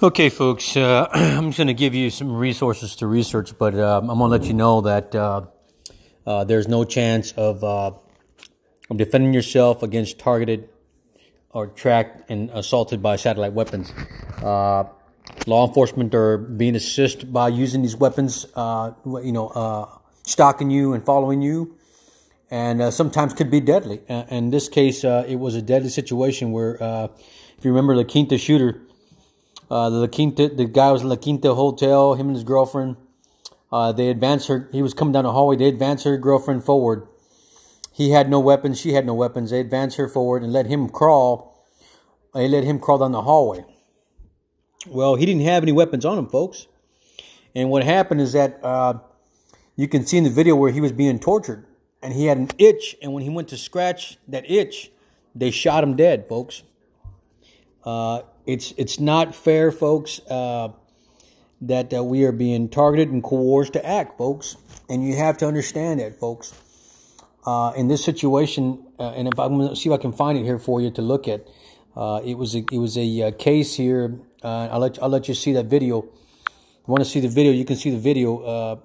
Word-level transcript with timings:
Okay, 0.00 0.28
folks, 0.28 0.76
uh, 0.76 1.08
I'm 1.12 1.46
just 1.46 1.58
going 1.58 1.66
to 1.66 1.74
give 1.74 1.92
you 1.92 2.08
some 2.10 2.32
resources 2.36 2.94
to 2.96 3.08
research, 3.08 3.58
but 3.58 3.74
uh, 3.74 3.98
I'm 3.98 4.06
going 4.06 4.18
to 4.18 4.26
let 4.26 4.44
you 4.44 4.54
know 4.54 4.82
that 4.82 5.12
uh, 5.12 5.46
uh 6.24 6.44
there's 6.44 6.68
no 6.68 6.84
chance 6.84 7.32
of, 7.32 7.64
uh, 7.64 7.90
defending 8.94 9.34
yourself 9.34 9.82
against 9.82 10.20
targeted 10.20 10.68
or 11.50 11.66
tracked 11.66 12.30
and 12.30 12.48
assaulted 12.50 13.02
by 13.02 13.16
satellite 13.16 13.54
weapons. 13.54 13.92
Uh, 14.40 14.84
law 15.48 15.66
enforcement 15.66 16.14
are 16.14 16.38
being 16.38 16.76
assisted 16.76 17.32
by 17.32 17.48
using 17.48 17.82
these 17.82 17.96
weapons, 17.96 18.46
you 18.54 19.32
know, 19.32 20.00
stalking 20.22 20.70
you 20.70 20.92
and 20.92 21.04
following 21.04 21.42
you, 21.42 21.76
and 22.52 22.94
sometimes 22.94 23.34
could 23.34 23.50
be 23.50 23.58
deadly. 23.58 24.00
in 24.30 24.50
this 24.50 24.68
case, 24.68 25.02
it 25.02 25.40
was 25.40 25.56
a 25.56 25.62
deadly 25.62 25.88
situation 25.88 26.52
where, 26.52 26.76
if 27.58 27.64
you 27.64 27.72
remember 27.72 27.96
the 27.96 28.04
Quinta 28.04 28.38
shooter, 28.38 28.80
uh, 29.70 29.90
the 29.90 29.96
La 29.96 30.06
Quinta, 30.06 30.48
the 30.48 30.64
guy 30.64 30.92
was 30.92 31.02
in 31.02 31.08
La 31.08 31.16
Quinta 31.16 31.54
Hotel, 31.54 32.14
him 32.14 32.28
and 32.28 32.36
his 32.36 32.44
girlfriend. 32.44 32.96
Uh, 33.70 33.92
they 33.92 34.08
advanced 34.08 34.48
her. 34.48 34.68
He 34.72 34.82
was 34.82 34.94
coming 34.94 35.12
down 35.12 35.24
the 35.24 35.32
hallway. 35.32 35.56
They 35.56 35.68
advanced 35.68 36.04
her 36.04 36.16
girlfriend 36.16 36.64
forward. 36.64 37.06
He 37.92 38.10
had 38.10 38.30
no 38.30 38.40
weapons. 38.40 38.80
She 38.80 38.92
had 38.92 39.04
no 39.04 39.14
weapons. 39.14 39.50
They 39.50 39.60
advanced 39.60 39.96
her 39.96 40.08
forward 40.08 40.42
and 40.42 40.52
let 40.52 40.66
him 40.66 40.88
crawl. 40.88 41.66
They 42.32 42.48
let 42.48 42.64
him 42.64 42.78
crawl 42.78 42.98
down 42.98 43.12
the 43.12 43.22
hallway. 43.22 43.64
Well, 44.86 45.16
he 45.16 45.26
didn't 45.26 45.42
have 45.42 45.62
any 45.62 45.72
weapons 45.72 46.04
on 46.04 46.16
him, 46.16 46.28
folks. 46.28 46.66
And 47.54 47.70
what 47.70 47.84
happened 47.84 48.20
is 48.20 48.32
that 48.32 48.60
uh, 48.62 49.00
you 49.76 49.88
can 49.88 50.06
see 50.06 50.16
in 50.16 50.24
the 50.24 50.30
video 50.30 50.54
where 50.54 50.70
he 50.70 50.80
was 50.80 50.92
being 50.92 51.18
tortured, 51.18 51.66
and 52.02 52.14
he 52.14 52.26
had 52.26 52.38
an 52.38 52.50
itch. 52.56 52.96
And 53.02 53.12
when 53.12 53.22
he 53.22 53.28
went 53.28 53.48
to 53.48 53.56
scratch 53.56 54.16
that 54.28 54.48
itch, 54.48 54.90
they 55.34 55.50
shot 55.50 55.82
him 55.82 55.96
dead, 55.96 56.28
folks. 56.28 56.62
Uh, 57.84 58.22
it's 58.48 58.72
it's 58.78 58.98
not 58.98 59.34
fair, 59.34 59.70
folks, 59.70 60.20
uh, 60.20 60.70
that 61.60 61.92
uh, 61.92 62.02
we 62.02 62.24
are 62.24 62.32
being 62.32 62.70
targeted 62.70 63.10
and 63.10 63.22
coerced 63.22 63.74
to 63.74 63.86
act, 63.86 64.16
folks. 64.16 64.56
And 64.88 65.06
you 65.06 65.16
have 65.16 65.36
to 65.38 65.46
understand 65.46 66.00
that, 66.00 66.18
folks. 66.18 66.54
Uh, 67.44 67.72
in 67.76 67.88
this 67.88 68.02
situation, 68.02 68.86
uh, 68.98 69.10
and 69.10 69.28
if 69.28 69.38
I'm 69.38 69.58
going 69.58 69.68
to 69.68 69.76
see 69.76 69.90
if 69.90 69.94
I 69.94 70.00
can 70.00 70.12
find 70.12 70.38
it 70.38 70.44
here 70.44 70.58
for 70.58 70.80
you 70.80 70.90
to 70.92 71.02
look 71.02 71.28
at, 71.28 71.46
uh, 71.94 72.20
it 72.24 72.38
was 72.38 72.54
a, 72.54 72.64
it 72.72 72.78
was 72.78 72.96
a 72.96 73.22
uh, 73.22 73.30
case 73.32 73.74
here. 73.74 74.18
I'll 74.42 74.80
let 74.80 75.02
I'll 75.02 75.10
let 75.10 75.28
you 75.28 75.34
see 75.34 75.52
that 75.52 75.66
video. 75.66 75.98
If 75.98 76.08
you 76.86 76.92
want 76.92 77.04
to 77.04 77.10
see 77.10 77.20
the 77.20 77.28
video, 77.28 77.52
you 77.52 77.66
can 77.66 77.76
see 77.76 77.90
the 77.90 77.98
video. 77.98 78.80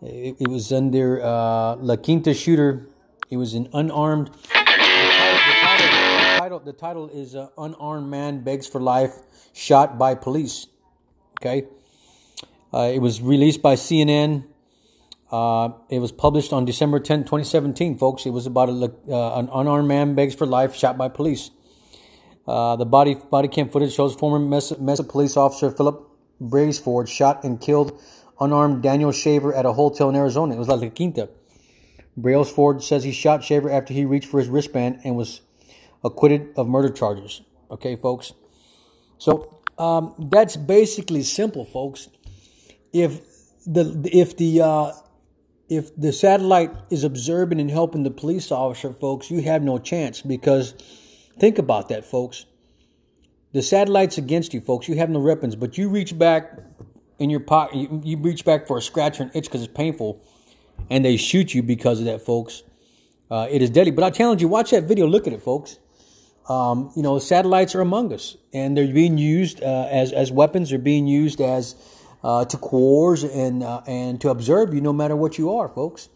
It, 0.00 0.36
it, 0.38 0.48
was 0.48 0.72
under 0.72 1.18
La 1.18 1.96
Quinta 1.96 2.34
shooter. 2.34 2.86
It 3.30 3.36
was 3.36 3.54
an 3.54 3.68
unarmed 3.72 4.30
title 6.50 6.64
the 6.64 6.72
title 6.72 7.08
is 7.10 7.36
uh, 7.36 7.46
"Unarmed 7.56 8.10
Man 8.10 8.42
Begs 8.42 8.66
for 8.66 8.80
Life, 8.80 9.12
Shot 9.52 9.98
by 9.98 10.16
Police." 10.16 10.66
Okay, 11.40 11.68
uh, 12.74 12.90
it 12.92 12.98
was 12.98 13.22
released 13.22 13.62
by 13.62 13.74
CNN. 13.74 14.46
Uh, 15.30 15.68
it 15.90 16.00
was 16.00 16.10
published 16.10 16.52
on 16.52 16.64
December 16.64 16.98
10, 16.98 17.20
2017, 17.20 17.98
folks. 17.98 18.26
It 18.26 18.30
was 18.30 18.46
about 18.46 18.68
a, 18.68 18.92
uh, 19.08 19.38
an 19.38 19.48
unarmed 19.52 19.86
man 19.86 20.16
begs 20.16 20.34
for 20.34 20.44
life, 20.44 20.74
shot 20.74 20.98
by 20.98 21.08
police. 21.08 21.52
Uh, 22.48 22.74
the 22.74 22.84
body 22.84 23.14
body 23.14 23.46
cam 23.46 23.68
footage 23.68 23.94
shows 23.94 24.16
former 24.16 24.40
Mesa, 24.40 24.76
Mesa 24.80 25.04
police 25.04 25.36
officer 25.36 25.70
Philip 25.70 26.04
Brailsford 26.40 27.08
shot 27.08 27.44
and 27.44 27.60
killed 27.60 27.96
unarmed 28.40 28.82
Daniel 28.82 29.12
Shaver 29.12 29.54
at 29.54 29.66
a 29.66 29.72
hotel 29.72 30.08
in 30.08 30.16
Arizona. 30.16 30.56
It 30.56 30.58
was 30.58 30.66
La 30.66 30.88
Quinta. 30.88 31.28
Brailsford 32.16 32.82
says 32.82 33.04
he 33.04 33.12
shot 33.12 33.44
Shaver 33.44 33.70
after 33.70 33.94
he 33.94 34.04
reached 34.04 34.26
for 34.26 34.40
his 34.40 34.48
wristband 34.48 35.02
and 35.04 35.14
was 35.14 35.42
acquitted 36.04 36.52
of 36.56 36.68
murder 36.68 36.90
charges. 36.90 37.42
Okay, 37.70 37.96
folks. 37.96 38.32
So 39.18 39.60
um, 39.78 40.14
that's 40.30 40.56
basically 40.56 41.22
simple, 41.22 41.64
folks. 41.64 42.08
If 42.92 43.20
the 43.66 44.08
if 44.12 44.36
the 44.36 44.62
uh, 44.62 44.92
if 45.68 45.94
the 45.96 46.12
satellite 46.12 46.72
is 46.90 47.04
observing 47.04 47.60
and 47.60 47.70
helping 47.70 48.02
the 48.02 48.10
police 48.10 48.50
officer, 48.50 48.92
folks, 48.92 49.30
you 49.30 49.42
have 49.42 49.62
no 49.62 49.78
chance 49.78 50.20
because 50.20 50.74
think 51.38 51.58
about 51.58 51.88
that, 51.90 52.04
folks. 52.04 52.46
The 53.52 53.62
satellite's 53.62 54.18
against 54.18 54.54
you, 54.54 54.60
folks. 54.60 54.88
You 54.88 54.96
have 54.96 55.10
no 55.10 55.20
weapons, 55.20 55.56
but 55.56 55.76
you 55.76 55.88
reach 55.88 56.16
back 56.16 56.52
in 57.18 57.30
your 57.30 57.40
pocket, 57.40 57.88
you, 58.04 58.16
reach 58.16 58.44
back 58.44 58.66
for 58.66 58.78
a 58.78 58.82
scratch 58.82 59.20
or 59.20 59.24
an 59.24 59.30
itch 59.34 59.44
because 59.44 59.62
it's 59.62 59.72
painful, 59.72 60.24
and 60.88 61.04
they 61.04 61.16
shoot 61.16 61.52
you 61.52 61.62
because 61.62 61.98
of 61.98 62.06
that, 62.06 62.22
folks. 62.22 62.62
Uh, 63.30 63.46
it 63.50 63.60
is 63.60 63.70
deadly. 63.70 63.92
But 63.92 64.04
I 64.04 64.10
challenge 64.10 64.40
you, 64.40 64.48
watch 64.48 64.70
that 64.70 64.84
video, 64.84 65.06
look 65.06 65.26
at 65.26 65.32
it, 65.32 65.42
folks 65.42 65.78
um, 66.48 66.90
you 66.96 67.02
know, 67.02 67.18
satellites 67.18 67.74
are 67.74 67.80
among 67.80 68.12
us, 68.12 68.36
and 68.52 68.76
they're 68.76 68.92
being 68.92 69.18
used 69.18 69.62
uh, 69.62 69.88
as 69.90 70.12
as 70.12 70.32
weapons. 70.32 70.70
They're 70.70 70.78
being 70.78 71.06
used 71.06 71.40
as 71.40 71.74
uh, 72.24 72.44
to 72.46 72.56
coerce 72.56 73.22
and 73.22 73.62
uh, 73.62 73.82
and 73.86 74.20
to 74.22 74.30
observe 74.30 74.74
you, 74.74 74.80
no 74.80 74.92
matter 74.92 75.16
what 75.16 75.38
you 75.38 75.54
are, 75.56 75.68
folks. 75.68 76.08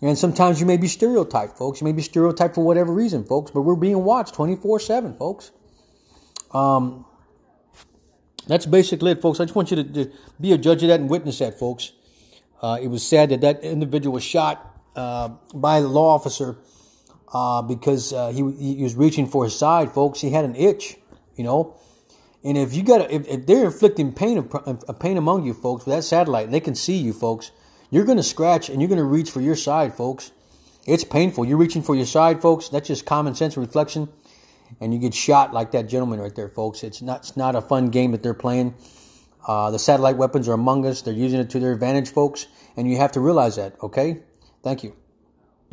And 0.00 0.16
sometimes 0.16 0.60
you 0.60 0.66
may 0.66 0.76
be 0.76 0.86
stereotyped, 0.86 1.58
folks. 1.58 1.80
You 1.80 1.84
may 1.84 1.92
be 1.92 2.02
stereotyped 2.02 2.54
for 2.54 2.64
whatever 2.64 2.92
reason, 2.92 3.24
folks. 3.24 3.50
But 3.50 3.62
we're 3.62 3.76
being 3.76 4.02
watched 4.04 4.34
twenty 4.34 4.56
four 4.56 4.80
seven, 4.80 5.14
folks. 5.14 5.50
Um, 6.52 7.04
that's 8.46 8.64
basically 8.64 9.12
it, 9.12 9.20
folks. 9.20 9.40
I 9.40 9.44
just 9.44 9.54
want 9.54 9.70
you 9.70 9.82
to, 9.82 9.84
to, 9.84 10.12
be 10.40 10.52
a 10.52 10.58
judge 10.58 10.82
of 10.82 10.88
that 10.88 11.00
and 11.00 11.10
witness 11.10 11.38
that, 11.40 11.58
folks. 11.58 11.92
Uh, 12.62 12.78
it 12.80 12.88
was 12.88 13.06
sad 13.06 13.28
that 13.28 13.42
that 13.42 13.62
individual 13.62 14.14
was 14.14 14.24
shot 14.24 14.80
uh, 14.96 15.28
by 15.54 15.80
the 15.80 15.88
law 15.88 16.14
officer 16.14 16.56
uh, 17.32 17.62
because 17.62 18.12
uh, 18.12 18.28
he, 18.28 18.74
he 18.76 18.82
was 18.82 18.94
reaching 18.94 19.26
for 19.26 19.44
his 19.44 19.56
side, 19.56 19.92
folks. 19.92 20.20
He 20.20 20.30
had 20.30 20.44
an 20.44 20.56
itch, 20.56 20.96
you 21.36 21.44
know. 21.44 21.76
And 22.44 22.56
if 22.56 22.74
you 22.74 22.82
got 22.82 23.10
if, 23.10 23.26
if 23.26 23.46
they're 23.46 23.66
inflicting 23.66 24.12
pain 24.12 24.48
a 24.88 24.94
pain 24.94 25.16
among 25.16 25.44
you, 25.44 25.54
folks, 25.54 25.84
with 25.84 25.94
that 25.96 26.04
satellite, 26.04 26.50
they 26.50 26.60
can 26.60 26.74
see 26.74 26.96
you, 26.96 27.12
folks. 27.12 27.50
You're 27.90 28.04
going 28.04 28.18
to 28.18 28.22
scratch 28.22 28.68
and 28.68 28.80
you're 28.80 28.88
going 28.88 28.98
to 28.98 29.04
reach 29.04 29.30
for 29.30 29.40
your 29.40 29.56
side, 29.56 29.94
folks. 29.94 30.30
It's 30.86 31.04
painful. 31.04 31.44
You're 31.44 31.58
reaching 31.58 31.82
for 31.82 31.94
your 31.94 32.06
side, 32.06 32.40
folks. 32.40 32.68
That's 32.68 32.86
just 32.86 33.04
common 33.04 33.34
sense 33.34 33.56
reflection, 33.56 34.08
and 34.80 34.94
you 34.94 35.00
get 35.00 35.14
shot 35.14 35.52
like 35.52 35.72
that 35.72 35.88
gentleman 35.88 36.20
right 36.20 36.34
there, 36.34 36.48
folks. 36.48 36.82
It's 36.84 37.02
not 37.02 37.20
it's 37.20 37.36
not 37.36 37.56
a 37.56 37.60
fun 37.60 37.90
game 37.90 38.12
that 38.12 38.22
they're 38.22 38.34
playing. 38.34 38.74
Uh, 39.46 39.70
the 39.70 39.78
satellite 39.78 40.16
weapons 40.16 40.48
are 40.48 40.52
among 40.52 40.86
us. 40.86 41.02
They're 41.02 41.14
using 41.14 41.40
it 41.40 41.50
to 41.50 41.60
their 41.60 41.72
advantage, 41.72 42.10
folks, 42.10 42.46
and 42.76 42.88
you 42.88 42.96
have 42.98 43.12
to 43.12 43.20
realize 43.20 43.56
that. 43.56 43.74
Okay, 43.82 44.20
thank 44.62 44.84
you. 44.84 44.94